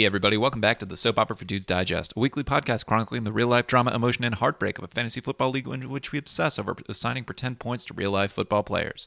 Hey, 0.00 0.06
everybody, 0.06 0.38
welcome 0.38 0.62
back 0.62 0.78
to 0.78 0.86
the 0.86 0.96
Soap 0.96 1.18
Opera 1.18 1.36
for 1.36 1.44
Dudes 1.44 1.66
Digest, 1.66 2.14
a 2.16 2.20
weekly 2.20 2.42
podcast 2.42 2.86
chronicling 2.86 3.24
the 3.24 3.32
real 3.32 3.48
life 3.48 3.66
drama, 3.66 3.94
emotion, 3.94 4.24
and 4.24 4.34
heartbreak 4.34 4.78
of 4.78 4.84
a 4.84 4.88
fantasy 4.88 5.20
football 5.20 5.50
league 5.50 5.68
in 5.68 5.90
which 5.90 6.10
we 6.10 6.18
obsess 6.18 6.58
over 6.58 6.74
assigning 6.88 7.24
pretend 7.24 7.58
points 7.58 7.84
to 7.84 7.92
real 7.92 8.12
life 8.12 8.32
football 8.32 8.62
players. 8.62 9.06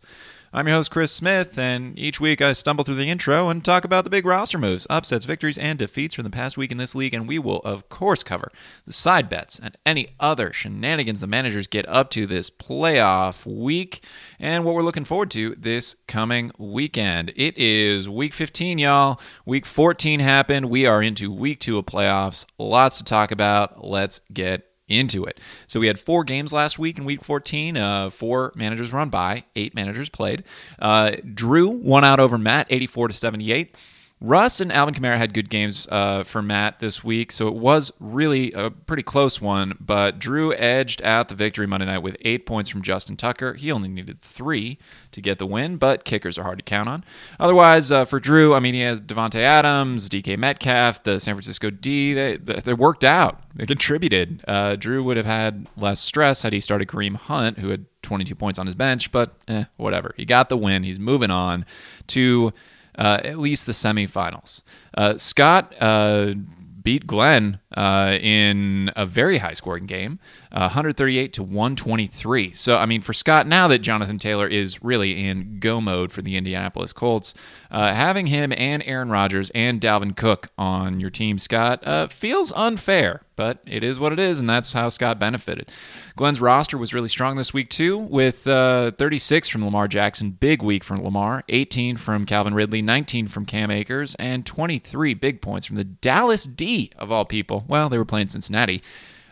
I'm 0.56 0.68
your 0.68 0.76
host, 0.76 0.92
Chris 0.92 1.12
Smith, 1.12 1.58
and 1.58 1.98
each 1.98 2.22
week 2.22 2.40
I 2.40 2.54
stumble 2.54 2.84
through 2.84 2.94
the 2.94 3.10
intro 3.10 3.50
and 3.50 3.66
talk 3.66 3.86
about 3.86 4.04
the 4.04 4.12
big 4.12 4.24
roster 4.24 4.60
moves, 4.60 4.86
upsets, 4.88 5.26
victories, 5.26 5.58
and 5.58 5.80
defeats 5.80 6.14
from 6.14 6.26
the 6.26 6.30
past 6.30 6.58
week 6.58 6.72
in 6.72 6.78
this 6.78 6.94
league, 6.94 7.16
and 7.16 7.28
we 7.28 7.40
will, 7.40 7.58
of 7.62 7.90
course, 7.90 8.22
cover 8.22 8.52
the 8.86 8.94
side 8.94 9.30
bets 9.30 9.58
and 9.58 9.76
any 9.84 10.10
other 10.20 10.54
shenanigans 10.54 11.22
the 11.22 11.28
managers 11.28 11.66
get 11.66 11.90
up 11.90 12.12
to 12.12 12.28
this 12.28 12.52
playoff 12.52 13.48
week 13.48 14.06
and 14.40 14.64
what 14.64 14.76
we're 14.76 14.84
looking 14.84 15.06
forward 15.06 15.32
to 15.32 15.56
this 15.58 15.96
coming 16.08 16.52
weekend. 16.60 17.34
It 17.36 17.58
is 17.58 18.08
week 18.08 18.32
15, 18.32 18.78
y'all. 18.78 19.20
Week 19.48 19.66
14 19.66 20.20
happened. 20.20 20.70
We 20.70 20.86
are 20.86 21.02
into 21.02 21.32
week 21.32 21.62
two 21.62 21.80
of 21.80 21.88
playoffs. 21.88 22.46
Lots 22.60 23.00
to 23.00 23.04
talk 23.04 23.32
about. 23.32 23.84
Let's 23.84 24.22
get 24.32 24.68
into 24.94 25.26
it. 25.26 25.40
So 25.68 25.80
we 25.80 25.88
had 25.88 26.00
four 26.00 26.24
games 26.24 26.54
last 26.54 26.80
week 26.80 26.98
in 26.98 27.06
week 27.06 27.24
14. 27.24 27.78
Uh, 27.78 28.10
four 28.10 28.52
managers 28.56 28.94
run 28.94 29.10
by, 29.10 29.44
eight 29.56 29.76
managers 29.76 30.10
played. 30.10 30.44
Uh, 30.80 31.12
Drew 31.34 31.70
won 31.70 32.04
out 32.04 32.20
over 32.20 32.38
Matt, 32.38 32.68
84 32.70 33.10
to 33.10 33.14
78. 33.14 33.76
Russ 34.24 34.62
and 34.62 34.72
Alvin 34.72 34.96
Kamara 34.96 35.18
had 35.18 35.34
good 35.34 35.50
games 35.50 35.86
uh, 35.92 36.24
for 36.24 36.42
Matt 36.42 36.80
this 36.80 37.04
week, 37.04 37.30
so 37.30 37.50
it 37.50 37.56
was 37.56 37.92
really 38.00 38.54
a 38.54 38.72
pretty 38.72 39.04
close 39.04 39.42
one. 39.42 39.78
But 39.82 40.18
Drew 40.18 40.54
edged 40.54 41.02
out 41.02 41.28
the 41.28 41.36
victory 41.36 41.68
Monday 41.68 41.88
night 41.88 41.98
with 41.98 42.16
eight 42.22 42.46
points 42.46 42.70
from 42.70 42.84
Justin 42.84 43.18
Tucker. 43.18 43.56
He 43.56 43.70
only 43.70 43.90
needed 43.90 44.22
three 44.22 44.78
to 45.12 45.20
get 45.20 45.40
the 45.40 45.46
win, 45.46 45.76
but 45.76 46.06
kickers 46.06 46.38
are 46.38 46.44
hard 46.44 46.60
to 46.60 46.64
count 46.64 46.88
on. 46.88 47.04
Otherwise, 47.38 47.92
uh, 47.92 48.06
for 48.06 48.22
Drew, 48.22 48.54
I 48.54 48.62
mean, 48.62 48.74
he 48.74 48.80
has 48.80 49.02
Davante 49.02 49.42
Adams, 49.42 50.08
DK 50.08 50.38
Metcalf, 50.38 51.04
the 51.04 51.20
San 51.20 51.36
Francisco 51.36 51.70
D. 51.70 52.14
They, 52.14 52.38
they 52.38 52.74
worked 52.74 53.04
out. 53.04 53.44
They 53.54 53.66
contributed. 53.66 54.42
Uh, 54.48 54.78
Drew 54.78 55.04
would 55.04 55.18
have 55.18 55.26
had 55.26 55.68
less 55.76 56.00
stress 56.00 56.44
had 56.44 56.54
he 56.54 56.62
started 56.62 56.88
Kareem 56.88 57.18
Hunt, 57.18 57.60
who 57.60 57.68
had 57.72 57.88
22 58.04 58.36
points 58.36 58.58
on 58.58 58.68
his 58.68 58.76
bench, 58.76 59.12
but 59.12 59.36
eh, 59.50 59.66
whatever. 59.76 60.14
He 60.16 60.24
got 60.24 60.48
the 60.48 60.56
win. 60.56 60.84
He's 60.84 61.00
moving 61.00 61.30
on 61.30 61.66
to 62.08 62.54
uh, 62.98 63.20
at 63.24 63.40
least 63.40 63.66
the 63.66 63.72
semifinals. 63.72 64.62
Uh, 64.96 65.18
Scott 65.18 65.74
uh, 65.80 66.34
beat 66.82 67.08
Glenn 67.08 67.60
uh, 67.76 68.18
in 68.22 68.92
a 68.96 69.06
very 69.06 69.38
high 69.38 69.54
scoring 69.54 69.86
game, 69.86 70.20
uh, 70.52 70.68
138 70.68 71.34
to 71.34 71.44
123. 71.44 72.52
So, 72.52 72.78
I 72.78 72.86
mean, 72.86 73.02
for 73.02 73.14
Scott, 73.14 73.48
now 73.48 73.68
that 73.70 73.80
Jonathan 73.80 74.18
Taylor 74.18 74.48
is 74.48 74.84
really 74.84 75.26
in 75.26 75.60
go 75.60 75.80
mode 75.80 76.12
for 76.12 76.22
the 76.22 76.36
Indianapolis 76.36 76.92
Colts, 76.92 77.34
having 77.72 78.28
him 78.28 78.52
and 78.56 78.84
Aaron 78.86 79.10
Rodgers 79.10 79.50
and 79.52 79.80
Dalvin 79.80 80.16
Cook 80.16 80.50
on 80.58 81.00
your 81.00 81.10
team, 81.10 81.38
Scott, 81.38 82.12
feels 82.12 82.52
unfair, 82.54 83.24
but 83.36 83.60
it 83.66 83.84
is 83.84 84.00
what 84.00 84.14
it 84.14 84.20
is, 84.20 84.40
and 84.40 84.50
that's 84.50 84.74
how 84.74 84.90
Scott 84.90 85.20
benefited. 85.20 85.70
Glenn's 86.16 86.42
roster 86.42 86.78
was 86.78 86.94
really 86.94 87.08
strong 87.08 87.36
this 87.36 87.54
week, 87.54 87.70
too, 87.70 87.98
with 87.98 88.48
uh, 88.48 88.92
36 88.92 89.50
from 89.50 89.64
Lamar 89.66 89.88
Jackson, 89.88 90.32
big 90.32 90.62
week 90.62 90.84
from 90.84 91.04
Lamar, 91.04 91.44
18 91.50 91.98
from 91.98 92.26
Calvin 92.26 92.54
Ridley, 92.54 92.82
19 92.82 93.28
from 93.28 93.46
Cam 93.46 93.72
Akers, 93.72 94.16
and 94.16 94.46
23 94.46 95.14
big 95.14 95.42
points 95.42 95.66
from 95.66 95.76
the 95.76 95.84
Dallas 95.84 96.46
D, 96.46 96.92
of 96.98 97.12
all 97.12 97.26
people. 97.26 97.66
Well, 97.68 97.90
they 97.90 97.98
were 97.98 98.06
playing 98.06 98.30
Cincinnati. 98.30 98.82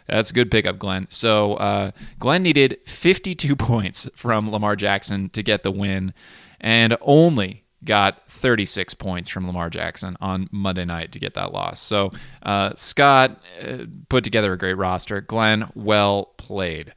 That's 0.08 0.32
a 0.32 0.34
good 0.34 0.52
pickup, 0.52 0.78
Glenn. 0.78 1.08
So 1.10 1.56
uh, 1.56 1.92
Glenn 2.20 2.44
needed 2.44 2.80
52 2.86 3.56
points 3.58 4.10
from 4.16 4.52
Lamar 4.52 4.76
Jackson 4.76 5.30
to 5.30 5.42
get 5.42 5.64
the 5.64 5.72
win, 5.72 6.14
and 6.60 6.98
only 7.02 7.64
got 7.84 8.28
36 8.28 8.94
points 8.96 9.30
from 9.30 9.48
Lamar 9.48 9.70
Jackson 9.70 10.18
on 10.22 10.48
Monday 10.52 10.86
night 10.86 11.12
to 11.14 11.20
get 11.20 11.34
that 11.34 11.54
loss. 11.54 11.80
So 11.80 12.12
uh, 12.44 12.74
Scott 12.76 13.42
uh, 13.62 13.86
put 14.10 14.24
together 14.24 14.54
a 14.54 14.58
great 14.58 14.78
roster. 14.78 15.22
Glenn, 15.22 15.70
well 15.76 16.26
played. 16.38 16.94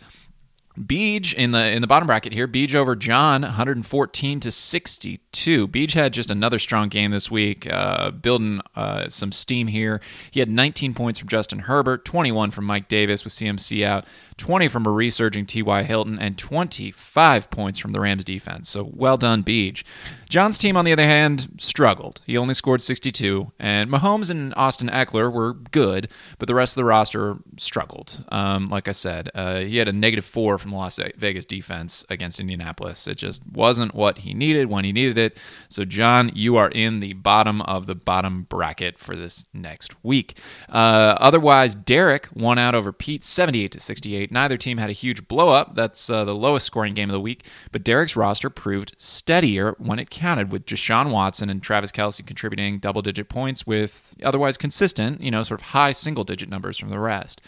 Beej 0.78 1.32
in 1.34 1.52
the 1.52 1.70
in 1.70 1.82
the 1.82 1.86
bottom 1.86 2.08
bracket 2.08 2.32
here, 2.32 2.48
Beej 2.48 2.74
over 2.74 2.96
John, 2.96 3.42
114 3.42 4.40
to 4.40 4.50
62. 4.50 5.68
Beej 5.68 5.92
had 5.92 6.12
just 6.12 6.32
another 6.32 6.58
strong 6.58 6.88
game 6.88 7.12
this 7.12 7.30
week, 7.30 7.72
uh, 7.72 8.10
building 8.10 8.60
uh, 8.74 9.08
some 9.08 9.30
steam 9.30 9.68
here. 9.68 10.00
He 10.32 10.40
had 10.40 10.48
19 10.48 10.92
points 10.92 11.20
from 11.20 11.28
Justin 11.28 11.60
Herbert, 11.60 12.04
21 12.04 12.50
from 12.50 12.64
Mike 12.64 12.88
Davis 12.88 13.22
with 13.22 13.32
CMC 13.32 13.84
out, 13.84 14.04
20 14.36 14.66
from 14.66 14.84
a 14.84 14.90
resurging 14.90 15.46
T.Y. 15.46 15.84
Hilton, 15.84 16.18
and 16.18 16.36
25 16.36 17.50
points 17.50 17.78
from 17.78 17.92
the 17.92 18.00
Rams 18.00 18.24
defense. 18.24 18.68
So 18.68 18.90
well 18.92 19.16
done, 19.16 19.44
Beej. 19.44 19.84
John's 20.28 20.58
team, 20.58 20.76
on 20.76 20.84
the 20.84 20.92
other 20.92 21.04
hand, 21.04 21.48
struggled. 21.58 22.20
He 22.26 22.36
only 22.36 22.54
scored 22.54 22.82
62, 22.82 23.52
and 23.60 23.88
Mahomes 23.88 24.30
and 24.30 24.52
Austin 24.56 24.88
Ekeler 24.88 25.32
were 25.32 25.52
good, 25.52 26.08
but 26.40 26.48
the 26.48 26.54
rest 26.56 26.72
of 26.72 26.80
the 26.80 26.84
roster 26.84 27.36
struggled. 27.58 28.24
Um, 28.30 28.68
like 28.68 28.88
I 28.88 28.92
said, 28.92 29.30
uh, 29.36 29.60
he 29.60 29.76
had 29.76 29.86
a 29.86 29.92
negative 29.92 30.24
four 30.24 30.58
from 30.64 30.72
the 30.72 30.76
Las 30.78 30.98
Vegas 31.16 31.46
defense 31.46 32.04
against 32.08 32.40
Indianapolis. 32.40 33.06
It 33.06 33.18
just 33.18 33.42
wasn't 33.46 33.94
what 33.94 34.18
he 34.18 34.34
needed 34.34 34.68
when 34.68 34.84
he 34.84 34.92
needed 34.92 35.18
it. 35.18 35.38
So, 35.68 35.84
John, 35.84 36.30
you 36.34 36.56
are 36.56 36.70
in 36.70 37.00
the 37.00 37.12
bottom 37.12 37.60
of 37.62 37.86
the 37.86 37.94
bottom 37.94 38.46
bracket 38.48 38.98
for 38.98 39.14
this 39.14 39.46
next 39.52 40.02
week. 40.02 40.38
Uh, 40.68 41.16
otherwise, 41.20 41.74
Derek 41.74 42.28
won 42.34 42.58
out 42.58 42.74
over 42.74 42.92
Pete 42.92 43.22
78 43.22 43.72
to 43.72 43.80
68. 43.80 44.32
Neither 44.32 44.56
team 44.56 44.78
had 44.78 44.90
a 44.90 44.94
huge 44.94 45.28
blow 45.28 45.50
up. 45.50 45.74
That's 45.74 46.08
uh, 46.08 46.24
the 46.24 46.34
lowest 46.34 46.66
scoring 46.66 46.94
game 46.94 47.10
of 47.10 47.14
the 47.14 47.20
week, 47.20 47.44
but 47.70 47.84
Derek's 47.84 48.16
roster 48.16 48.50
proved 48.50 48.94
steadier 48.98 49.76
when 49.78 49.98
it 49.98 50.10
counted, 50.10 50.50
with 50.50 50.66
Deshaun 50.66 51.10
Watson 51.10 51.50
and 51.50 51.62
Travis 51.62 51.92
Kelce 51.92 52.24
contributing 52.26 52.78
double 52.78 53.02
digit 53.02 53.28
points 53.28 53.66
with 53.66 54.14
otherwise 54.22 54.56
consistent, 54.56 55.20
you 55.20 55.30
know, 55.30 55.42
sort 55.42 55.60
of 55.60 55.68
high 55.68 55.92
single 55.92 56.24
digit 56.24 56.48
numbers 56.48 56.78
from 56.78 56.88
the 56.88 56.98
rest. 56.98 57.40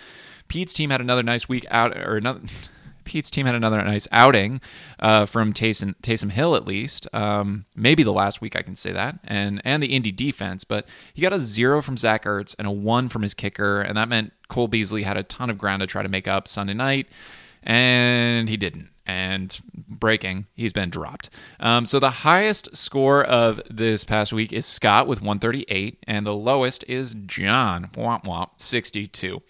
Pete's 0.48 0.72
team 0.72 0.90
had 0.90 1.00
another 1.00 1.22
nice 1.22 1.48
week 1.48 1.64
out, 1.70 1.96
or 1.96 2.16
another. 2.16 2.40
Pete's 3.06 3.30
team 3.30 3.46
had 3.46 3.54
another 3.54 3.82
nice 3.82 4.06
outing 4.12 4.60
uh, 5.00 5.24
from 5.24 5.52
Taysom, 5.52 5.94
Taysom 6.02 6.30
Hill, 6.30 6.54
at 6.54 6.66
least. 6.66 7.08
Um, 7.14 7.64
maybe 7.74 8.02
the 8.02 8.12
last 8.12 8.42
week 8.42 8.54
I 8.54 8.62
can 8.62 8.74
say 8.74 8.92
that, 8.92 9.18
and 9.24 9.62
and 9.64 9.82
the 9.82 9.94
Indy 9.94 10.12
defense. 10.12 10.64
But 10.64 10.86
he 11.14 11.22
got 11.22 11.32
a 11.32 11.40
zero 11.40 11.80
from 11.80 11.96
Zach 11.96 12.24
Ertz 12.24 12.54
and 12.58 12.68
a 12.68 12.70
one 12.70 13.08
from 13.08 13.22
his 13.22 13.32
kicker, 13.32 13.80
and 13.80 13.96
that 13.96 14.08
meant 14.08 14.32
Cole 14.48 14.68
Beasley 14.68 15.04
had 15.04 15.16
a 15.16 15.22
ton 15.22 15.48
of 15.48 15.56
ground 15.56 15.80
to 15.80 15.86
try 15.86 16.02
to 16.02 16.08
make 16.08 16.28
up 16.28 16.46
Sunday 16.48 16.74
night, 16.74 17.08
and 17.62 18.48
he 18.48 18.56
didn't. 18.56 18.90
And 19.08 19.58
breaking, 19.88 20.46
he's 20.56 20.72
been 20.72 20.90
dropped. 20.90 21.30
Um, 21.60 21.86
so 21.86 22.00
the 22.00 22.10
highest 22.10 22.76
score 22.76 23.22
of 23.22 23.60
this 23.70 24.02
past 24.04 24.32
week 24.32 24.52
is 24.52 24.66
Scott 24.66 25.06
with 25.06 25.20
138, 25.20 26.02
and 26.08 26.26
the 26.26 26.34
lowest 26.34 26.84
is 26.88 27.14
John, 27.14 27.88
womp 27.92 28.24
womp, 28.24 28.60
62. 28.60 29.42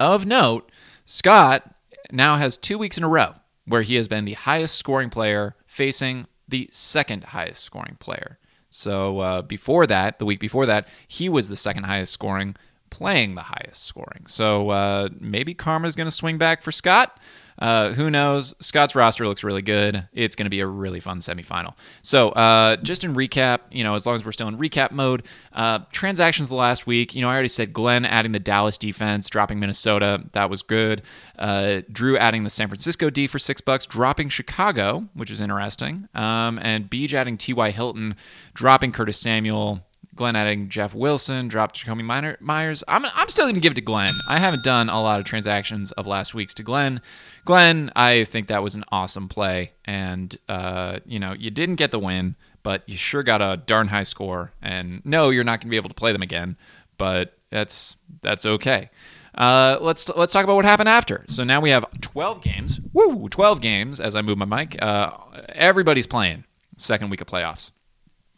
Of 0.00 0.26
note, 0.26 0.72
Scott 1.04 1.73
now 2.14 2.36
has 2.36 2.56
two 2.56 2.78
weeks 2.78 2.96
in 2.96 3.04
a 3.04 3.08
row 3.08 3.32
where 3.66 3.82
he 3.82 3.96
has 3.96 4.08
been 4.08 4.24
the 4.24 4.34
highest 4.34 4.76
scoring 4.76 5.10
player 5.10 5.56
facing 5.66 6.26
the 6.48 6.68
second 6.70 7.24
highest 7.24 7.62
scoring 7.62 7.96
player. 7.98 8.38
So 8.70 9.20
uh, 9.20 9.42
before 9.42 9.86
that, 9.86 10.18
the 10.18 10.24
week 10.24 10.40
before 10.40 10.66
that, 10.66 10.88
he 11.06 11.28
was 11.28 11.48
the 11.48 11.56
second 11.56 11.84
highest 11.84 12.12
scoring, 12.12 12.56
playing 12.90 13.34
the 13.34 13.42
highest 13.42 13.84
scoring. 13.84 14.26
So 14.26 14.70
uh, 14.70 15.08
maybe 15.20 15.54
karma 15.54 15.86
is 15.88 15.94
going 15.94 16.06
to 16.06 16.10
swing 16.10 16.38
back 16.38 16.60
for 16.60 16.72
Scott. 16.72 17.18
Uh, 17.58 17.92
who 17.92 18.10
knows? 18.10 18.54
Scott's 18.60 18.94
roster 18.94 19.26
looks 19.26 19.44
really 19.44 19.62
good. 19.62 20.08
It's 20.12 20.36
going 20.36 20.46
to 20.46 20.50
be 20.50 20.60
a 20.60 20.66
really 20.66 21.00
fun 21.00 21.20
semifinal. 21.20 21.74
So, 22.02 22.30
uh, 22.30 22.76
just 22.76 23.04
in 23.04 23.14
recap, 23.14 23.60
you 23.70 23.84
know, 23.84 23.94
as 23.94 24.06
long 24.06 24.16
as 24.16 24.24
we're 24.24 24.32
still 24.32 24.48
in 24.48 24.58
recap 24.58 24.90
mode, 24.90 25.24
uh, 25.52 25.80
transactions 25.92 26.48
the 26.48 26.54
last 26.54 26.86
week, 26.86 27.14
you 27.14 27.22
know, 27.22 27.28
I 27.28 27.32
already 27.32 27.48
said 27.48 27.72
Glenn 27.72 28.04
adding 28.04 28.32
the 28.32 28.38
Dallas 28.38 28.78
defense, 28.78 29.28
dropping 29.28 29.60
Minnesota. 29.60 30.24
That 30.32 30.50
was 30.50 30.62
good. 30.62 31.02
Uh, 31.38 31.82
Drew 31.90 32.16
adding 32.16 32.44
the 32.44 32.50
San 32.50 32.68
Francisco 32.68 33.10
D 33.10 33.26
for 33.26 33.38
six 33.38 33.60
bucks, 33.60 33.86
dropping 33.86 34.28
Chicago, 34.28 35.08
which 35.14 35.30
is 35.30 35.40
interesting. 35.40 36.08
Um, 36.14 36.58
and 36.60 36.90
Beej 36.90 37.14
adding 37.14 37.36
T.Y. 37.36 37.70
Hilton, 37.70 38.16
dropping 38.54 38.92
Curtis 38.92 39.18
Samuel. 39.18 39.84
Glenn 40.14 40.36
adding 40.36 40.68
Jeff 40.68 40.94
Wilson, 40.94 41.48
dropped 41.48 41.84
Jakobi 41.84 42.38
Myers. 42.40 42.84
I'm, 42.86 43.04
I'm 43.14 43.28
still 43.28 43.44
going 43.44 43.54
to 43.54 43.60
give 43.60 43.72
it 43.72 43.76
to 43.76 43.80
Glenn. 43.80 44.12
I 44.28 44.38
haven't 44.38 44.62
done 44.62 44.88
a 44.88 45.00
lot 45.02 45.18
of 45.20 45.26
transactions 45.26 45.92
of 45.92 46.06
last 46.06 46.34
week's 46.34 46.54
to 46.54 46.62
Glenn. 46.62 47.00
Glenn, 47.44 47.90
I 47.96 48.24
think 48.24 48.46
that 48.46 48.62
was 48.62 48.74
an 48.74 48.84
awesome 48.92 49.28
play. 49.28 49.72
And, 49.84 50.36
uh, 50.48 51.00
you 51.04 51.18
know, 51.18 51.32
you 51.32 51.50
didn't 51.50 51.76
get 51.76 51.90
the 51.90 51.98
win, 51.98 52.36
but 52.62 52.82
you 52.88 52.96
sure 52.96 53.22
got 53.22 53.42
a 53.42 53.56
darn 53.56 53.88
high 53.88 54.04
score. 54.04 54.52
And 54.62 55.02
no, 55.04 55.30
you're 55.30 55.44
not 55.44 55.60
going 55.60 55.68
to 55.68 55.70
be 55.70 55.76
able 55.76 55.90
to 55.90 55.94
play 55.94 56.12
them 56.12 56.22
again, 56.22 56.56
but 56.96 57.36
that's 57.50 57.96
that's 58.20 58.46
okay. 58.46 58.90
Uh, 59.34 59.78
let's 59.80 60.08
let's 60.10 60.32
talk 60.32 60.44
about 60.44 60.54
what 60.54 60.64
happened 60.64 60.88
after. 60.88 61.24
So 61.28 61.44
now 61.44 61.60
we 61.60 61.70
have 61.70 61.84
12 62.00 62.40
games. 62.42 62.80
Woo, 62.92 63.28
12 63.28 63.60
games. 63.60 64.00
As 64.00 64.14
I 64.14 64.22
move 64.22 64.38
my 64.38 64.44
mic, 64.44 64.80
uh, 64.80 65.10
everybody's 65.48 66.06
playing. 66.06 66.44
Second 66.76 67.10
week 67.10 67.20
of 67.20 67.26
playoffs. 67.26 67.72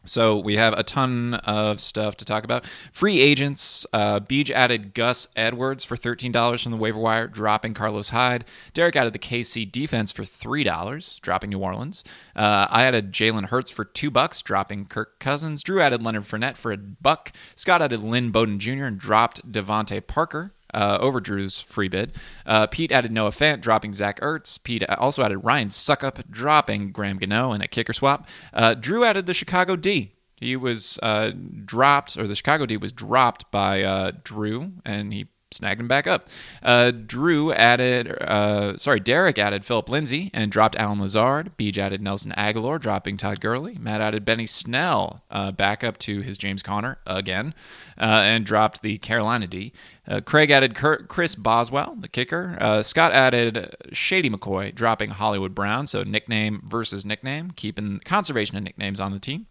So 0.06 0.38
we 0.38 0.56
have 0.56 0.72
a 0.74 0.82
ton 0.82 1.34
of 1.34 1.80
stuff 1.80 2.16
to 2.18 2.24
talk 2.24 2.44
about. 2.44 2.66
Free 2.92 3.20
agents. 3.20 3.86
Uh, 3.92 4.20
Beej 4.20 4.50
added 4.50 4.94
Gus 4.94 5.28
Edwards 5.36 5.84
for 5.84 5.96
thirteen 5.96 6.32
dollars 6.32 6.62
from 6.62 6.72
the 6.72 6.78
waiver 6.78 6.98
wire, 6.98 7.26
dropping 7.26 7.74
Carlos 7.74 8.10
Hyde. 8.10 8.44
Derek 8.72 8.96
added 8.96 9.12
the 9.12 9.18
KC 9.18 9.70
defense 9.70 10.12
for 10.12 10.24
three 10.24 10.64
dollars, 10.64 11.18
dropping 11.20 11.50
New 11.50 11.58
Orleans. 11.58 12.04
Uh, 12.34 12.66
I 12.70 12.84
added 12.84 13.12
Jalen 13.12 13.46
Hurts 13.46 13.70
for 13.70 13.84
two 13.84 14.10
bucks, 14.10 14.42
dropping 14.42 14.86
Kirk 14.86 15.18
Cousins. 15.18 15.62
Drew 15.62 15.80
added 15.80 16.02
Leonard 16.02 16.24
Fournette 16.24 16.56
for 16.56 16.72
a 16.72 16.76
buck. 16.76 17.32
Scott 17.54 17.82
added 17.82 18.02
Lynn 18.02 18.30
Bowden 18.30 18.58
Jr. 18.58 18.84
and 18.84 18.98
dropped 18.98 19.50
DeVante 19.50 20.06
Parker 20.06 20.52
uh, 20.74 20.98
over 21.00 21.20
Drew's 21.20 21.60
free 21.60 21.88
bid. 21.88 22.12
Uh, 22.44 22.66
Pete 22.66 22.92
added 22.92 23.12
Noah 23.12 23.30
Fant, 23.30 23.60
dropping 23.60 23.94
Zach 23.94 24.20
Ertz. 24.20 24.62
Pete 24.62 24.88
also 24.90 25.22
added 25.22 25.38
Ryan 25.38 25.68
Succop, 25.68 26.30
dropping 26.30 26.92
Graham 26.92 27.18
Gano 27.18 27.52
in 27.52 27.60
a 27.60 27.68
kicker 27.68 27.92
swap. 27.92 28.28
Uh, 28.52 28.74
Drew 28.74 29.04
added 29.04 29.26
the 29.26 29.34
Chicago 29.34 29.76
D. 29.76 30.12
He 30.36 30.54
was 30.54 30.98
uh, 31.02 31.32
dropped, 31.64 32.18
or 32.18 32.26
the 32.26 32.34
Chicago 32.34 32.66
D 32.66 32.76
was 32.76 32.92
dropped 32.92 33.50
by 33.50 33.82
uh, 33.82 34.12
Drew, 34.22 34.72
and 34.84 35.12
he 35.12 35.28
snagged 35.56 35.86
back 35.88 36.06
up. 36.06 36.28
Uh, 36.62 36.90
Drew 36.90 37.52
added, 37.52 38.10
uh, 38.22 38.76
sorry, 38.76 39.00
Derek 39.00 39.38
added 39.38 39.64
Phillip 39.64 39.88
Lindsay 39.88 40.30
and 40.32 40.50
dropped 40.50 40.76
Allen 40.76 41.00
Lazard. 41.00 41.56
Beej 41.56 41.78
added 41.78 42.00
Nelson 42.00 42.32
Agholor, 42.36 42.80
dropping 42.80 43.16
Todd 43.16 43.40
Gurley. 43.40 43.76
Matt 43.78 44.00
added 44.00 44.24
Benny 44.24 44.46
Snell 44.46 45.24
uh, 45.30 45.52
back 45.52 45.82
up 45.82 45.98
to 45.98 46.20
his 46.20 46.38
James 46.38 46.62
Conner 46.62 46.98
again 47.06 47.54
uh, 47.98 48.22
and 48.24 48.46
dropped 48.46 48.82
the 48.82 48.98
Carolina 48.98 49.46
D. 49.46 49.72
Uh, 50.08 50.20
Craig 50.20 50.50
added 50.50 50.74
Chris 50.74 51.34
Boswell, 51.34 51.96
the 51.98 52.08
kicker. 52.08 52.56
Uh, 52.60 52.82
Scott 52.82 53.12
added 53.12 53.74
Shady 53.92 54.30
McCoy, 54.30 54.74
dropping 54.74 55.10
Hollywood 55.10 55.54
Brown. 55.54 55.86
So 55.86 56.04
nickname 56.04 56.62
versus 56.64 57.04
nickname, 57.04 57.50
keeping 57.50 58.00
conservation 58.04 58.56
of 58.56 58.62
nicknames 58.62 59.00
on 59.00 59.12
the 59.12 59.18
team. 59.18 59.46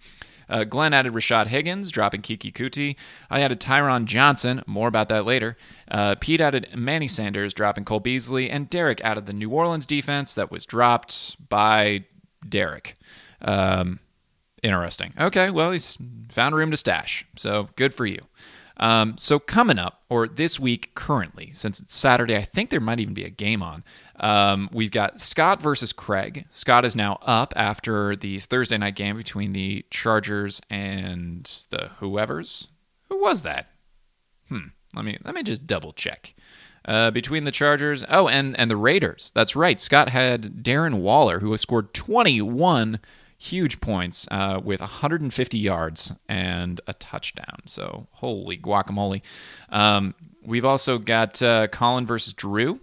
Uh, 0.49 0.63
Glenn 0.63 0.93
added 0.93 1.13
Rashad 1.13 1.47
Higgins, 1.47 1.91
dropping 1.91 2.21
Keke 2.21 2.53
Coutee. 2.53 2.95
I 3.29 3.41
added 3.41 3.59
Tyron 3.59 4.05
Johnson. 4.05 4.61
More 4.65 4.87
about 4.87 5.09
that 5.09 5.25
later. 5.25 5.57
Uh, 5.89 6.15
Pete 6.19 6.41
added 6.41 6.69
Manny 6.75 7.07
Sanders, 7.07 7.53
dropping 7.53 7.85
Cole 7.85 7.99
Beasley. 7.99 8.49
And 8.49 8.69
Derek 8.69 9.01
added 9.01 9.25
the 9.25 9.33
New 9.33 9.49
Orleans 9.49 9.85
defense 9.85 10.33
that 10.35 10.51
was 10.51 10.65
dropped 10.65 11.37
by 11.49 12.05
Derek. 12.47 12.97
Um, 13.41 13.99
interesting. 14.63 15.13
Okay, 15.19 15.49
well, 15.49 15.71
he's 15.71 15.97
found 16.29 16.55
room 16.55 16.71
to 16.71 16.77
stash. 16.77 17.25
So 17.35 17.69
good 17.75 17.93
for 17.93 18.05
you. 18.05 18.21
Um, 18.77 19.17
so 19.17 19.39
coming 19.39 19.79
up, 19.79 20.03
or 20.09 20.27
this 20.27 20.59
week 20.59 20.93
currently, 20.95 21.51
since 21.53 21.79
it's 21.79 21.95
Saturday, 21.95 22.35
I 22.35 22.41
think 22.41 22.69
there 22.69 22.79
might 22.79 22.99
even 22.99 23.13
be 23.13 23.23
a 23.23 23.29
game 23.29 23.63
on. 23.63 23.83
Um, 24.17 24.69
we've 24.71 24.91
got 24.91 25.19
Scott 25.19 25.61
versus 25.61 25.93
Craig. 25.93 26.45
Scott 26.51 26.85
is 26.85 26.95
now 26.95 27.19
up 27.21 27.53
after 27.55 28.15
the 28.15 28.39
Thursday 28.39 28.77
night 28.77 28.95
game 28.95 29.17
between 29.17 29.53
the 29.53 29.85
Chargers 29.89 30.61
and 30.69 31.43
the 31.69 31.91
whoever's. 31.99 32.67
Who 33.09 33.21
was 33.21 33.43
that? 33.43 33.71
Hmm. 34.49 34.67
Let 34.95 35.05
me 35.05 35.17
let 35.23 35.35
me 35.35 35.43
just 35.43 35.67
double 35.67 35.91
check. 35.91 36.33
Uh, 36.85 37.09
between 37.11 37.45
the 37.45 37.51
Chargers, 37.51 38.05
oh, 38.09 38.27
and 38.27 38.57
and 38.59 38.69
the 38.69 38.77
Raiders. 38.77 39.31
That's 39.33 39.55
right. 39.55 39.81
Scott 39.81 40.09
had 40.09 40.63
Darren 40.63 40.99
Waller, 40.99 41.39
who 41.39 41.51
has 41.51 41.61
scored 41.61 41.93
21 41.93 42.99
huge 43.45 43.79
points 43.79 44.27
uh, 44.31 44.59
with 44.63 44.79
150 44.79 45.57
yards 45.57 46.13
and 46.27 46.81
a 46.87 46.93
touchdown. 46.93 47.59
So 47.65 48.07
holy 48.13 48.57
guacamole. 48.57 49.21
Um, 49.69 50.15
we've 50.43 50.65
also 50.65 50.97
got 50.97 51.41
uh, 51.41 51.67
Colin 51.67 52.05
versus 52.05 52.33
Drew. 52.33 52.79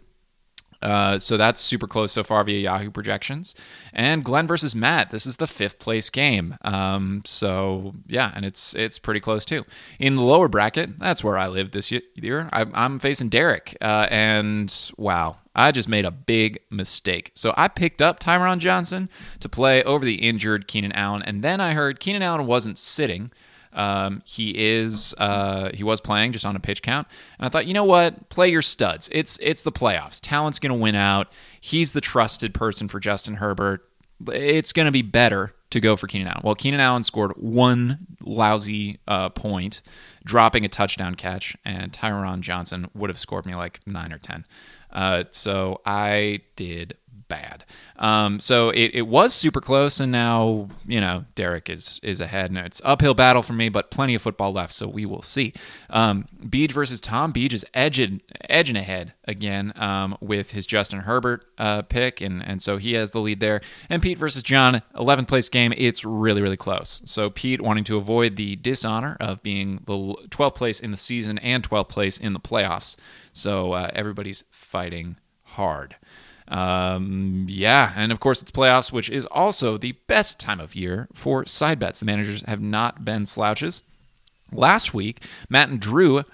Uh, 0.82 1.19
so 1.19 1.37
that's 1.37 1.61
super 1.61 1.87
close 1.87 2.12
so 2.12 2.25
far 2.25 2.44
via 2.44 2.58
Yahoo 2.58 2.90
projections. 2.90 3.55
And 3.93 4.25
Glenn 4.25 4.46
versus 4.46 4.75
Matt. 4.75 5.11
This 5.11 5.26
is 5.26 5.37
the 5.37 5.46
fifth 5.46 5.79
place 5.79 6.11
game. 6.11 6.56
Um, 6.62 7.23
so 7.25 7.94
yeah, 8.06 8.32
and 8.34 8.44
it's 8.44 8.75
it's 8.75 8.99
pretty 8.99 9.20
close 9.20 9.44
too. 9.44 9.64
In 9.99 10.17
the 10.17 10.23
lower 10.23 10.49
bracket, 10.49 10.99
that's 10.99 11.23
where 11.23 11.38
I 11.38 11.46
live 11.46 11.70
this 11.70 11.93
year. 11.93 12.49
I'm 12.52 12.99
facing 12.99 13.29
Derek, 13.29 13.76
uh, 13.81 14.06
and 14.11 14.93
wow, 14.96 15.37
I 15.55 15.70
just 15.73 15.88
made 15.88 16.05
a 16.05 16.11
big 16.11 16.58
mistake. 16.70 17.31
So 17.34 17.55
I 17.56 17.69
picked 17.69 18.02
up 18.02 18.20
Tyron 18.20 18.58
Johnson 18.58 19.08
to 19.40 19.49
play 19.49 19.82
over 19.84 20.05
the 20.05 20.17
injured 20.17 20.67
Keenan 20.67 20.93
Allen, 20.93 21.23
and 21.23 21.43
then 21.43 21.61
I 21.61 21.75
heard 21.75 22.00
Keenan 22.00 22.23
Allen 22.23 22.46
wasn't 22.46 22.79
sitting. 22.79 23.31
Um, 23.72 24.22
he 24.24 24.50
is 24.50 25.14
uh, 25.19 25.70
he 25.74 25.82
was 25.82 26.00
playing 26.00 26.32
just 26.32 26.44
on 26.44 26.56
a 26.56 26.60
pitch 26.60 26.82
count, 26.82 27.08
and 27.38 27.46
I 27.46 27.48
thought, 27.48 27.66
you 27.66 27.74
know 27.74 27.84
what, 27.84 28.28
play 28.28 28.48
your 28.48 28.62
studs. 28.62 29.08
It's 29.12 29.38
it's 29.40 29.62
the 29.62 29.72
playoffs. 29.72 30.20
Talent's 30.20 30.58
going 30.58 30.70
to 30.72 30.78
win 30.78 30.94
out. 30.94 31.32
He's 31.60 31.92
the 31.92 32.00
trusted 32.00 32.54
person 32.54 32.88
for 32.88 33.00
Justin 33.00 33.34
Herbert. 33.34 33.88
It's 34.28 34.72
going 34.72 34.86
to 34.86 34.92
be 34.92 35.02
better 35.02 35.54
to 35.70 35.80
go 35.80 35.96
for 35.96 36.06
Keenan 36.06 36.28
Allen. 36.28 36.42
Well, 36.44 36.54
Keenan 36.54 36.80
Allen 36.80 37.02
scored 37.02 37.32
one 37.32 38.06
lousy 38.20 39.00
uh, 39.08 39.30
point, 39.30 39.80
dropping 40.24 40.64
a 40.64 40.69
touchdown 40.69 41.14
catch, 41.14 41.56
and 41.64 41.92
Tyron 41.92 42.40
Johnson 42.40 42.90
would 42.94 43.10
have 43.10 43.19
scored 43.19 43.46
me 43.46 43.54
like 43.54 43.80
nine 43.86 44.12
or 44.12 44.19
ten. 44.19 44.44
Uh, 44.92 45.24
so 45.30 45.80
I 45.86 46.42
did 46.56 46.96
bad. 47.32 47.64
Um, 47.96 48.40
so 48.40 48.69
it, 48.69 48.90
it 48.93 49.06
was 49.06 49.32
super 49.32 49.61
close, 49.61 50.00
and 50.00 50.12
now 50.12 50.69
you 50.87 51.00
know 51.00 51.25
Derek 51.34 51.70
is 51.70 51.99
is 52.02 52.20
ahead, 52.20 52.50
and 52.50 52.58
it's 52.58 52.82
uphill 52.84 53.14
battle 53.14 53.43
for 53.43 53.55
me, 53.55 53.70
but 53.70 53.90
plenty 53.90 54.14
of 54.14 54.20
football 54.20 54.52
left, 54.52 54.75
so 54.75 54.87
we 54.87 55.06
will 55.06 55.23
see. 55.23 55.55
Um, 55.88 56.26
Beej 56.44 56.73
versus 56.73 57.00
Tom. 57.00 57.32
Beej 57.32 57.55
is 57.55 57.64
edging 57.73 58.20
edging 58.50 58.76
ahead 58.76 59.14
again 59.25 59.73
um, 59.76 60.14
with 60.20 60.50
his 60.50 60.67
Justin 60.67 61.00
Herbert 61.00 61.46
uh, 61.56 61.82
pick, 61.82 62.20
and 62.20 62.44
and 62.46 62.61
so 62.61 62.76
he 62.76 62.93
has 62.93 63.12
the 63.12 63.20
lead 63.20 63.40
there. 63.40 63.62
And 63.88 64.02
Pete 64.02 64.19
versus 64.19 64.43
John, 64.43 64.82
11th 64.94 65.29
place 65.29 65.49
game. 65.49 65.73
It's 65.79 66.05
really 66.05 66.43
really 66.43 66.58
close. 66.58 67.00
So 67.06 67.31
Pete 67.31 67.62
wanting 67.62 67.84
to 67.84 67.96
avoid 67.96 68.37
the 68.37 68.56
dishonor 68.56 69.17
of 69.20 69.43
being 69.43 69.81
the 69.87 69.96
12th 70.29 70.55
place 70.55 70.81
in 70.81 70.90
the 70.90 70.99
season 70.99 71.38
and 71.38 71.67
12th 71.67 71.88
place 71.88 72.19
in 72.19 72.34
the 72.34 72.40
playoffs. 72.40 72.96
So 73.32 73.73
uh, 73.73 73.90
everybody's 73.94 74.44
fighting 74.50 75.17
hard. 75.52 75.96
Um, 76.48 77.46
yeah, 77.48 77.92
and 77.96 78.12
of 78.12 78.20
course 78.20 78.42
it's 78.42 78.50
playoffs, 78.50 78.92
which 78.92 79.08
is 79.10 79.26
also 79.26 79.78
the 79.78 79.92
best 80.06 80.38
time 80.40 80.60
of 80.60 80.74
year 80.74 81.08
for 81.14 81.46
side 81.46 81.78
bets. 81.78 82.00
The 82.00 82.06
managers 82.06 82.42
have 82.42 82.60
not 82.60 83.04
been 83.04 83.26
slouches. 83.26 83.82
Last 84.52 84.92
week, 84.92 85.22
Matt 85.48 85.70
and 85.70 85.80
Drew 85.80 86.24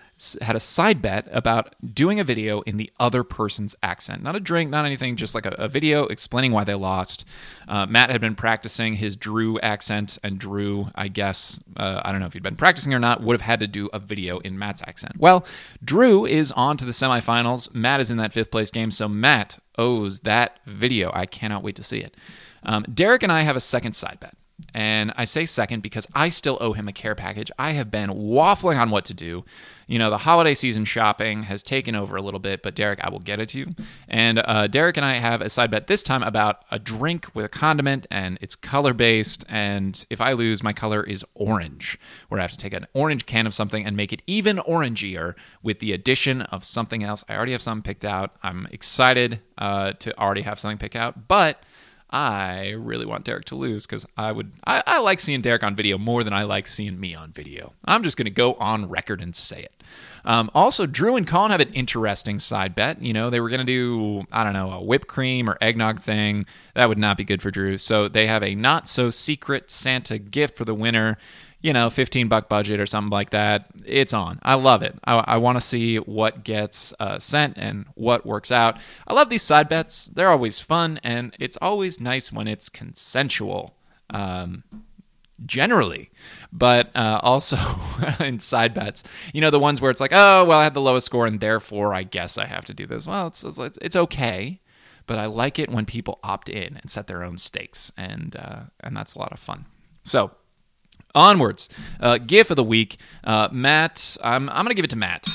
had 0.43 0.56
a 0.56 0.61
side 0.61 1.00
bet 1.00 1.29
about 1.31 1.75
doing 1.94 2.19
a 2.19 2.25
video 2.25 2.61
in 2.62 2.76
the 2.76 2.91
other 2.99 3.23
person's 3.23 3.76
accent. 3.82 4.23
Not 4.23 4.35
a 4.37 4.41
drink, 4.41 4.70
not 4.70 4.85
anything, 4.85 5.17
just 5.17 5.35
like 5.35 5.47
a, 5.47 5.50
a 5.50 5.69
video 5.69 6.06
explaining 6.06 6.53
why 6.53 6.65
they 6.65 6.75
lost. 6.75 7.25
Uh, 7.69 7.87
Matt 7.87 8.11
had 8.11 8.20
been 8.20 8.35
practicing 8.35 8.94
his 8.94 9.17
Drew 9.17 9.59
accent, 9.61 10.19
and 10.23 10.38
Drew, 10.38 10.88
I 10.94 11.09
guess, 11.09 11.61
uh, 11.76 12.00
I 12.05 12.11
don't 12.11 12.20
know 12.20 12.26
if 12.26 12.32
he'd 12.32 12.43
been 12.43 12.56
practicing 12.56 12.93
or 12.94 12.99
not, 12.99 13.23
would 13.23 13.35
have 13.35 13.43
had 13.43 13.61
to 13.61 13.69
do 13.69 13.88
a 13.93 13.99
video 13.99 14.38
in 14.38 14.59
Matt's 14.59 14.82
accent. 14.87 15.15
Well, 15.19 15.47
Drew 15.85 16.26
is 16.26 16.53
on 16.53 16.76
to 16.79 16.85
the 16.85 16.93
semifinals. 16.93 17.73
Matt 17.75 18.00
is 18.00 18.11
in 18.11 18.17
that 18.19 18.32
fifth 18.32 18.50
place 18.50 18.71
game, 18.71 18.91
so 18.91 19.09
Matt 19.09 19.59
owes 19.76 20.21
that 20.21 20.59
video. 20.67 21.11
I 21.14 21.26
cannot 21.26 21.62
wait 21.62 21.76
to 21.76 21.85
see 21.85 21.99
it. 21.99 22.17
Um, 22.64 22.85
Derek 22.93 23.23
and 23.23 23.31
I 23.31 23.43
have 23.43 23.56
a 23.56 23.61
second 23.61 23.94
side 23.94 24.19
bet. 24.21 24.35
And 24.75 25.12
I 25.16 25.25
say 25.25 25.47
second 25.47 25.83
because 25.83 26.06
I 26.14 26.28
still 26.28 26.59
owe 26.61 26.73
him 26.73 26.88
a 26.88 26.92
care 26.92 27.14
package. 27.14 27.50
I 27.59 27.73
have 27.73 27.90
been 27.90 28.11
waffling 28.11 28.78
on 28.78 28.90
what 28.90 29.04
to 29.06 29.14
do. 29.14 29.44
You 29.87 29.99
know, 29.99 30.11
the 30.11 30.18
holiday 30.18 30.52
season 30.52 30.85
shopping 30.85 31.44
has 31.44 31.62
taken 31.62 31.94
over 31.94 32.16
a 32.16 32.21
little 32.21 32.40
bit, 32.40 32.62
but 32.62 32.75
Derek, 32.75 33.02
I 33.02 33.09
will 33.09 33.21
get 33.21 33.40
it 33.40 33.49
to 33.50 33.61
you. 33.61 33.66
And 34.06 34.38
uh, 34.44 34.66
Derek 34.66 34.99
and 34.99 35.06
I 35.06 35.14
have 35.14 35.40
a 35.40 35.49
side 35.49 35.71
bet 35.71 35.87
this 35.87 36.02
time 36.02 36.23
about 36.23 36.62
a 36.71 36.78
drink 36.78 37.35
with 37.35 37.47
a 37.47 37.49
condiment, 37.49 38.06
and 38.11 38.37
it's 38.42 38.54
color 38.54 38.92
based. 38.92 39.47
And 39.49 40.04
if 40.11 40.21
I 40.21 40.33
lose, 40.33 40.62
my 40.62 40.75
color 40.75 41.02
is 41.02 41.25
orange, 41.35 41.99
where 42.28 42.38
I 42.38 42.42
have 42.42 42.50
to 42.50 42.59
take 42.59 42.75
an 42.75 42.87
orange 42.92 43.25
can 43.25 43.47
of 43.47 43.54
something 43.54 43.87
and 43.87 43.97
make 43.97 44.12
it 44.12 44.23
even 44.26 44.59
orangier 44.59 45.35
with 45.62 45.78
the 45.78 45.92
addition 45.92 46.42
of 46.42 46.64
something 46.64 47.02
else. 47.02 47.25
I 47.26 47.37
already 47.37 47.52
have 47.52 47.62
something 47.62 47.83
picked 47.83 48.04
out. 48.04 48.37
I'm 48.42 48.68
excited 48.71 49.40
uh, 49.56 49.94
to 49.94 50.18
already 50.18 50.42
have 50.42 50.59
something 50.59 50.78
picked 50.78 50.97
out, 50.97 51.28
but 51.28 51.62
I 52.11 52.71
really 52.71 53.05
want 53.05 53.25
Derek 53.25 53.45
to 53.47 53.55
lose 53.55 53.87
because 53.87 54.07
I 54.17 54.33
would 54.33 54.53
I, 54.67 54.83
I, 54.87 54.99
like 54.99 55.21
seeing 55.21 55.43
Derek 55.43 55.62
on 55.62 55.77
video 55.77 55.99
more 55.99 56.25
than 56.25 56.33
I 56.33 56.45
like 56.45 56.67
seeing 56.67 56.99
me 56.99 57.15
on 57.15 57.33
video. 57.33 57.75
I'm 57.85 58.03
just 58.03 58.17
gonna 58.17 58.31
go 58.31 58.55
on 58.55 58.88
record 58.88 59.21
and 59.21 59.37
say 59.37 59.62
it. 59.62 59.83
Um, 60.25 60.50
also, 60.55 60.87
Drew 60.87 61.17
and 61.17 61.27
Colin 61.27 61.50
have 61.50 61.61
an 61.61 61.73
interesting 61.75 62.38
side 62.38 62.75
bet. 62.75 63.03
You 63.03 63.12
know, 63.12 63.29
they 63.29 63.41
were 63.41 63.50
gonna 63.50 63.65
do 63.65 64.27
I 64.33 64.43
don't 64.43 64.55
know 64.55 64.71
a 64.71 64.83
whipped 64.83 65.07
cream 65.07 65.50
or 65.50 65.59
eggnog 65.61 66.00
thing. 66.00 66.47
That 66.75 66.88
would 66.88 66.99
not 66.99 67.19
be 67.19 67.25
good 67.25 67.43
for 67.43 67.50
Drew. 67.50 67.77
So 67.77 68.09
they 68.09 68.27
have 68.27 68.43
a 68.43 68.55
not 68.55 68.88
so 68.88 69.11
secret 69.11 69.71
Santa 69.71 70.19
gift 70.19 70.57
for 70.57 70.65
the 70.65 70.75
winner 70.75 71.19
you 71.61 71.73
know, 71.73 71.91
15 71.91 72.29
buck 72.29 72.49
budget 72.49 72.79
or 72.79 72.87
something 72.87 73.11
like 73.11 73.31
that, 73.31 73.67
it's 73.85 74.15
on. 74.15 74.38
I 74.43 74.55
love 74.55 74.83
it. 74.83 74.95
I, 75.05 75.17
I 75.17 75.37
want 75.38 75.57
to 75.57 75.61
see 75.61 75.97
what 75.97 76.45
gets 76.45 76.95
uh, 77.00 77.19
sent 77.19 77.57
and 77.59 77.87
what 77.95 78.25
works 78.25 78.53
out. 78.53 78.79
I 79.07 79.15
love 79.15 79.29
these 79.29 79.43
side 79.43 79.69
bets. 79.69 80.07
They're 80.07 80.29
always 80.29 80.61
fun, 80.61 81.00
and 81.03 81.35
it's 81.41 81.57
always 81.61 82.00
nice 82.00 82.33
when 82.33 82.47
it's 82.47 82.69
consensual. 82.69 83.75
Um, 84.11 84.65
generally, 85.45 86.11
but 86.53 86.91
uh, 86.97 87.21
also 87.23 87.57
in 88.21 88.41
side 88.41 88.75
bets, 88.75 89.05
you 89.33 89.41
know, 89.41 89.50
the 89.50 89.59
ones 89.59 89.81
where 89.81 89.91
it's 89.91 90.00
like, 90.00 90.12
oh, 90.12 90.45
well, 90.45 90.59
I 90.59 90.65
had 90.65 90.75
the 90.75 90.81
lowest 90.81 91.07
score, 91.07 91.27
and 91.27 91.41
therefore 91.41 91.93
I 91.93 92.05
guess 92.05 92.38
I 92.38 92.47
have 92.47 92.65
to 92.67 92.75
do 92.75 92.87
this. 92.87 93.07
Well, 93.07 93.27
it's 93.29 93.45
it's, 93.45 93.79
it's 93.83 93.97
okay, 93.97 94.61
but 95.07 95.19
I 95.19 95.27
like 95.27 95.59
it 95.59 95.71
when 95.71 95.87
people 95.87 96.19
opt 96.23 96.49
in 96.49 96.77
and 96.77 96.91
set 96.91 97.09
their 97.09 97.25
own 97.25 97.38
stakes, 97.38 97.93
and 97.97 98.37
uh, 98.37 98.61
and 98.81 98.97
that's 98.97 99.15
a 99.15 99.19
lot 99.19 99.33
of 99.33 99.41
fun. 99.41 99.67
So 100.03 100.31
Onwards. 101.14 101.69
Uh, 102.00 102.19
GIF 102.19 102.50
of 102.50 102.57
the 102.57 102.64
week. 102.64 102.99
Uh, 103.25 103.49
Matt, 103.50 104.17
I'm, 104.23 104.49
I'm 104.50 104.64
going 104.64 104.69
to 104.69 104.75
give 104.75 104.85
it 104.85 104.90
to 104.90 104.97
Matt. 104.97 105.26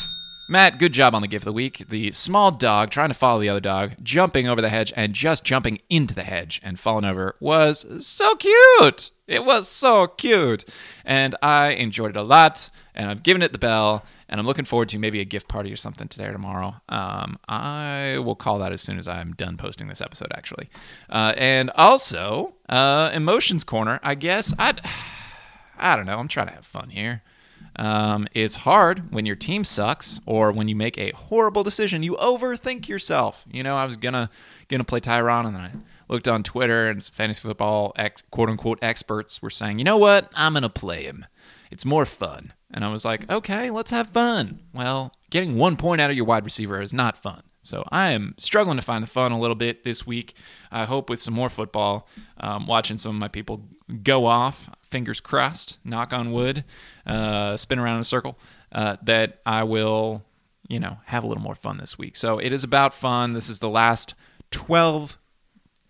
Matt, 0.49 0.77
good 0.77 0.93
job 0.93 1.15
on 1.15 1.21
the 1.21 1.27
GIF 1.27 1.43
of 1.43 1.45
the 1.45 1.53
week. 1.53 1.85
The 1.89 2.11
small 2.11 2.51
dog 2.51 2.89
trying 2.89 3.07
to 3.07 3.13
follow 3.13 3.39
the 3.39 3.49
other 3.49 3.61
dog, 3.61 3.93
jumping 4.03 4.47
over 4.47 4.61
the 4.61 4.69
hedge 4.69 4.91
and 4.95 5.13
just 5.13 5.45
jumping 5.45 5.79
into 5.89 6.13
the 6.13 6.23
hedge 6.23 6.59
and 6.63 6.79
falling 6.79 7.05
over 7.05 7.35
was 7.39 8.05
so 8.05 8.35
cute. 8.35 9.11
It 9.25 9.45
was 9.45 9.69
so 9.69 10.07
cute. 10.07 10.65
And 11.05 11.35
I 11.41 11.69
enjoyed 11.69 12.11
it 12.11 12.17
a 12.17 12.23
lot. 12.23 12.69
And 12.93 13.09
I'm 13.09 13.19
giving 13.19 13.41
it 13.41 13.53
the 13.53 13.57
bell. 13.57 14.05
And 14.27 14.39
I'm 14.39 14.45
looking 14.45 14.65
forward 14.65 14.89
to 14.89 14.99
maybe 14.99 15.21
a 15.21 15.25
gift 15.25 15.47
party 15.47 15.71
or 15.71 15.75
something 15.75 16.07
today 16.07 16.25
or 16.25 16.33
tomorrow. 16.33 16.75
Um, 16.89 17.39
I 17.47 18.17
will 18.17 18.35
call 18.35 18.59
that 18.59 18.71
as 18.71 18.81
soon 18.81 18.97
as 18.97 19.07
I'm 19.07 19.33
done 19.33 19.57
posting 19.57 19.87
this 19.87 20.01
episode, 20.01 20.33
actually. 20.35 20.69
Uh, 21.09 21.33
and 21.37 21.69
also, 21.75 22.53
uh, 22.67 23.11
Emotions 23.13 23.63
Corner. 23.63 23.99
I 24.03 24.15
guess 24.15 24.53
I'd. 24.59 24.81
I 25.83 25.95
don't 25.95 26.05
know. 26.05 26.17
I'm 26.17 26.27
trying 26.27 26.47
to 26.47 26.53
have 26.53 26.65
fun 26.65 26.89
here. 26.89 27.21
Um, 27.75 28.27
it's 28.33 28.57
hard 28.57 29.11
when 29.11 29.25
your 29.25 29.35
team 29.35 29.63
sucks 29.63 30.19
or 30.25 30.51
when 30.51 30.67
you 30.67 30.75
make 30.75 30.97
a 30.97 31.11
horrible 31.11 31.63
decision. 31.63 32.03
You 32.03 32.15
overthink 32.15 32.87
yourself. 32.87 33.43
You 33.51 33.63
know, 33.63 33.75
I 33.75 33.85
was 33.85 33.97
gonna 33.97 34.29
gonna 34.69 34.83
play 34.83 34.99
Tyron, 34.99 35.45
and 35.45 35.55
then 35.55 35.61
I 35.61 35.71
looked 36.07 36.27
on 36.27 36.43
Twitter, 36.43 36.89
and 36.89 37.03
fantasy 37.03 37.41
football 37.41 37.93
ex, 37.95 38.23
quote 38.31 38.49
unquote 38.49 38.79
experts 38.81 39.41
were 39.41 39.49
saying, 39.49 39.79
you 39.79 39.85
know 39.85 39.97
what, 39.97 40.31
I'm 40.35 40.53
gonna 40.53 40.69
play 40.69 41.03
him. 41.03 41.25
It's 41.71 41.85
more 41.85 42.05
fun. 42.05 42.53
And 42.71 42.85
I 42.85 42.91
was 42.91 43.05
like, 43.05 43.29
okay, 43.29 43.69
let's 43.69 43.91
have 43.91 44.07
fun. 44.09 44.61
Well, 44.73 45.13
getting 45.29 45.57
one 45.57 45.75
point 45.75 46.01
out 46.01 46.09
of 46.09 46.15
your 46.15 46.25
wide 46.25 46.43
receiver 46.43 46.81
is 46.81 46.93
not 46.93 47.17
fun. 47.17 47.43
So 47.63 47.85
I 47.91 48.11
am 48.11 48.35
struggling 48.37 48.75
to 48.75 48.83
find 48.83 49.01
the 49.01 49.07
fun 49.07 49.31
a 49.31 49.39
little 49.39 49.55
bit 49.55 49.83
this 49.83 50.05
week. 50.05 50.35
I 50.71 50.83
hope 50.83 51.09
with 51.09 51.19
some 51.19 51.33
more 51.33 51.49
football, 51.49 52.07
um, 52.39 52.67
watching 52.67 52.97
some 52.97 53.15
of 53.15 53.19
my 53.19 53.29
people 53.29 53.65
go 54.03 54.25
off, 54.25 54.69
fingers 54.93 55.19
crossed, 55.19 55.79
knock 55.83 56.13
on 56.13 56.31
wood, 56.31 56.63
uh, 57.07 57.57
spin 57.57 57.79
around 57.79 57.95
in 57.95 58.01
a 58.01 58.05
circle, 58.05 58.37
uh, 58.71 58.95
that 59.01 59.41
I 59.43 59.63
will, 59.63 60.23
you 60.67 60.79
know, 60.79 60.97
have 61.05 61.23
a 61.23 61.27
little 61.27 61.41
more 61.41 61.55
fun 61.55 61.77
this 61.77 61.97
week. 61.97 62.15
So 62.15 62.37
it 62.37 62.53
is 62.53 62.63
about 62.63 62.93
fun. 62.93 63.31
This 63.31 63.49
is 63.49 63.57
the 63.57 63.69
last 63.69 64.13
12 64.51 65.17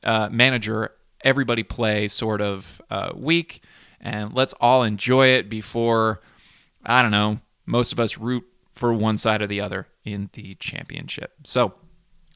uh, 0.05 0.29
manager, 0.31 0.91
everybody 1.19 1.63
play 1.63 2.07
sort 2.07 2.39
of 2.39 2.81
uh, 2.89 3.11
week. 3.13 3.61
And 3.99 4.33
let's 4.33 4.53
all 4.53 4.83
enjoy 4.83 5.27
it 5.27 5.49
before, 5.49 6.21
I 6.85 7.01
don't 7.01 7.11
know, 7.11 7.41
most 7.65 7.91
of 7.91 7.99
us 7.99 8.17
root 8.17 8.45
for 8.71 8.93
one 8.93 9.17
side 9.17 9.41
or 9.41 9.47
the 9.47 9.59
other 9.59 9.87
in 10.05 10.29
the 10.31 10.55
championship. 10.55 11.33
So, 11.43 11.73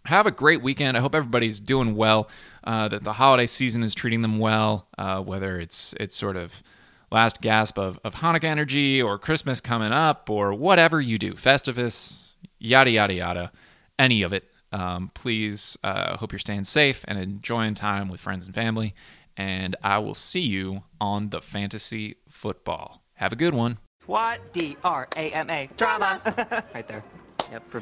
have 0.07 0.25
a 0.25 0.31
great 0.31 0.61
weekend. 0.61 0.97
I 0.97 1.01
hope 1.01 1.13
everybody's 1.13 1.59
doing 1.59 1.95
well. 1.95 2.29
Uh, 2.63 2.87
that 2.89 3.03
the 3.03 3.13
holiday 3.13 3.45
season 3.45 3.83
is 3.83 3.95
treating 3.95 4.21
them 4.21 4.39
well. 4.39 4.87
Uh, 4.97 5.21
whether 5.21 5.59
it's 5.59 5.93
it's 5.99 6.15
sort 6.15 6.35
of 6.35 6.63
last 7.11 7.41
gasp 7.41 7.77
of, 7.77 7.99
of 8.03 8.15
Hanukkah 8.15 8.45
energy 8.45 9.01
or 9.01 9.17
Christmas 9.17 9.61
coming 9.61 9.91
up 9.91 10.29
or 10.29 10.53
whatever 10.53 10.99
you 10.99 11.17
do, 11.17 11.33
Festivus, 11.33 12.33
yada 12.59 12.89
yada 12.89 13.13
yada, 13.13 13.51
any 13.97 14.21
of 14.21 14.33
it. 14.33 14.51
Um, 14.73 15.11
please, 15.13 15.77
uh, 15.83 16.17
hope 16.17 16.33
you're 16.33 16.39
staying 16.39 16.65
safe 16.65 17.05
and 17.07 17.17
enjoying 17.17 17.73
time 17.73 18.09
with 18.09 18.19
friends 18.19 18.45
and 18.45 18.53
family. 18.53 18.93
And 19.37 19.75
I 19.83 19.99
will 19.99 20.15
see 20.15 20.41
you 20.41 20.83
on 20.99 21.29
the 21.29 21.41
fantasy 21.41 22.15
football. 22.27 23.03
Have 23.13 23.31
a 23.31 23.35
good 23.35 23.53
one. 23.53 23.77
What? 24.07 24.53
D 24.53 24.77
R 24.83 25.07
A 25.15 25.29
M 25.29 25.49
A. 25.49 25.69
Drama. 25.77 26.21
right 26.73 26.87
there. 26.87 27.03
Yep, 27.51 27.69
for 27.69 27.79